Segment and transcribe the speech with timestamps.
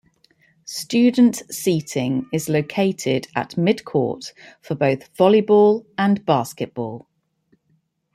[0.65, 7.07] Student seating is located at midcourt for both volleyball and basketball.